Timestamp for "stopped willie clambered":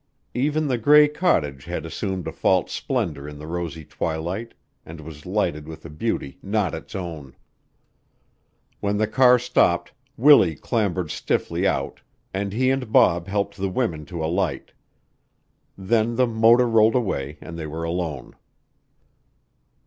9.37-11.11